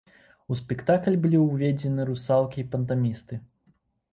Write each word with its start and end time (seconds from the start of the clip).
У 0.53 0.55
спектакль 0.61 1.17
былі 1.25 1.37
ўведзены 1.43 2.01
русалкі 2.09 2.57
і 2.63 2.67
пантамімісты. 2.73 3.39